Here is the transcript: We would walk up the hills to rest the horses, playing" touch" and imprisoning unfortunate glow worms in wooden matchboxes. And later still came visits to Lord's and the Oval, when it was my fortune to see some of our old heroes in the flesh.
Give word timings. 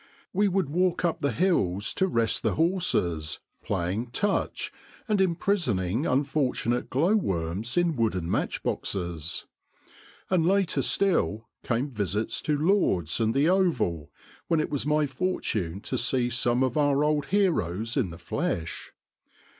We 0.33 0.47
would 0.47 0.67
walk 0.71 1.05
up 1.05 1.21
the 1.21 1.31
hills 1.31 1.93
to 1.93 2.07
rest 2.07 2.41
the 2.41 2.55
horses, 2.55 3.39
playing" 3.61 4.07
touch" 4.23 4.73
and 5.07 5.21
imprisoning 5.21 6.07
unfortunate 6.07 6.89
glow 6.89 7.15
worms 7.15 7.77
in 7.77 7.95
wooden 7.95 8.27
matchboxes. 8.27 9.45
And 10.27 10.43
later 10.43 10.81
still 10.81 11.47
came 11.63 11.91
visits 11.91 12.41
to 12.41 12.57
Lord's 12.57 13.19
and 13.19 13.35
the 13.35 13.47
Oval, 13.47 14.09
when 14.47 14.59
it 14.59 14.71
was 14.71 14.87
my 14.87 15.05
fortune 15.05 15.81
to 15.81 15.99
see 15.99 16.31
some 16.31 16.63
of 16.63 16.77
our 16.77 17.03
old 17.03 17.27
heroes 17.27 17.95
in 17.95 18.09
the 18.09 18.17
flesh. 18.17 18.93